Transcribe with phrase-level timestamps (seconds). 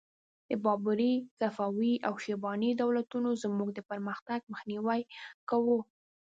[0.49, 5.01] د بابري، صفوي او شیباني دولتونو زموږ د پرمختګ مخنیوی
[5.49, 5.79] کاوه.